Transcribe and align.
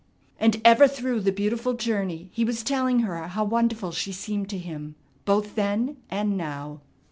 And 0.39 0.59
ever 0.65 0.87
through 0.87 1.19
the 1.19 1.31
beautiful 1.31 1.73
journey 1.73 2.31
he 2.33 2.43
was 2.43 2.63
telling 2.63 3.01
her 3.01 3.27
how 3.27 3.43
wonderful 3.43 3.91
she 3.91 4.11
seemed 4.11 4.49
to 4.49 4.57
him, 4.57 4.95
both 5.25 5.53
then 5.53 5.95
and 6.09 6.35
now. 6.35 6.81